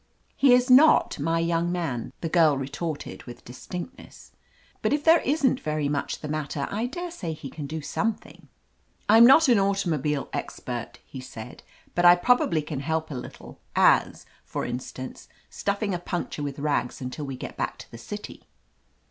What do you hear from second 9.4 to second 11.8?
an automobile expert," he said,